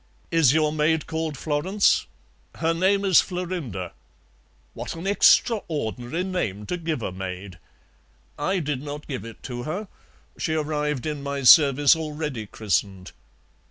"Is 0.31 0.51
your 0.51 0.71
maid 0.73 1.05
called 1.05 1.37
Florence?" 1.37 2.07
"Her 2.55 2.73
name 2.73 3.05
is 3.05 3.21
Florinda." 3.21 3.93
"What 4.73 4.95
an 4.95 5.05
extraordinary 5.05 6.23
name 6.23 6.65
to 6.65 6.77
give 6.77 7.03
a 7.03 7.11
maid!" 7.11 7.59
"I 8.35 8.57
did 8.61 8.81
not 8.81 9.07
give 9.07 9.23
it 9.23 9.43
to 9.43 9.61
her; 9.61 9.87
she 10.39 10.55
arrived 10.55 11.05
in 11.05 11.21
my 11.21 11.43
service 11.43 11.95
already 11.95 12.47
christened." 12.47 13.11